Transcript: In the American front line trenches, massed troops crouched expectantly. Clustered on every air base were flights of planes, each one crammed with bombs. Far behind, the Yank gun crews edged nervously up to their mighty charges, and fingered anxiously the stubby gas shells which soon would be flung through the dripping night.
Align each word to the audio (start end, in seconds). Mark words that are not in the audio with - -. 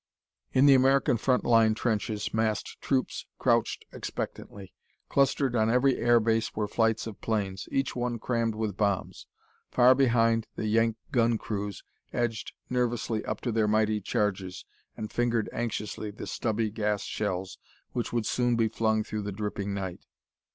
In 0.51 0.65
the 0.65 0.73
American 0.73 1.15
front 1.17 1.45
line 1.45 1.75
trenches, 1.75 2.33
massed 2.33 2.81
troops 2.81 3.27
crouched 3.37 3.85
expectantly. 3.93 4.73
Clustered 5.09 5.55
on 5.55 5.69
every 5.69 5.97
air 5.97 6.19
base 6.19 6.55
were 6.55 6.67
flights 6.67 7.05
of 7.05 7.21
planes, 7.21 7.69
each 7.71 7.95
one 7.95 8.17
crammed 8.17 8.55
with 8.55 8.75
bombs. 8.75 9.27
Far 9.69 9.93
behind, 9.93 10.47
the 10.55 10.65
Yank 10.65 10.97
gun 11.11 11.37
crews 11.37 11.83
edged 12.11 12.53
nervously 12.67 13.23
up 13.25 13.41
to 13.41 13.51
their 13.51 13.67
mighty 13.67 14.01
charges, 14.01 14.65
and 14.97 15.11
fingered 15.11 15.47
anxiously 15.53 16.09
the 16.09 16.25
stubby 16.25 16.71
gas 16.71 17.03
shells 17.03 17.59
which 17.91 18.09
soon 18.25 18.53
would 18.53 18.57
be 18.57 18.69
flung 18.69 19.03
through 19.03 19.21
the 19.21 19.31
dripping 19.31 19.71
night. 19.71 20.07